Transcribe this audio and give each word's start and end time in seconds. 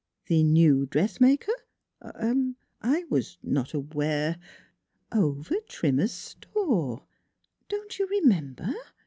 "The 0.25 0.41
new 0.41 0.87
dressmaker 0.87 1.53
ah? 2.01 2.33
I 2.81 3.03
was 3.11 3.37
not 3.43 3.75
aware" 3.75 4.39
Over 5.11 5.57
Trimmer's 5.69 6.11
store; 6.11 7.05
don't 7.69 7.99
you 7.99 8.07
remember? 8.07 8.73